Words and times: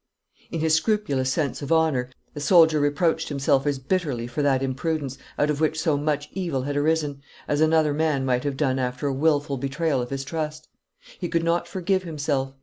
In 0.49 0.61
his 0.61 0.73
scrupulous 0.73 1.31
sense 1.31 1.61
of 1.61 1.71
honour, 1.71 2.09
the 2.33 2.39
soldier 2.39 2.79
reproached 2.79 3.29
himself 3.29 3.67
as 3.67 3.77
bitterly 3.77 4.25
for 4.25 4.41
that 4.41 4.63
imprudence, 4.63 5.19
out 5.37 5.51
of 5.51 5.61
which 5.61 5.79
so 5.79 5.95
much 5.95 6.27
evil 6.33 6.63
had 6.63 6.75
arisen, 6.75 7.21
as 7.47 7.61
another 7.61 7.93
man 7.93 8.25
might 8.25 8.43
have 8.43 8.57
done 8.57 8.79
after 8.79 9.05
a 9.05 9.13
wilful 9.13 9.57
betrayal 9.57 10.01
of 10.01 10.09
his 10.09 10.23
trust. 10.23 10.67
He 11.19 11.29
could 11.29 11.43
not 11.43 11.67
forgive 11.67 12.01
himself. 12.01 12.55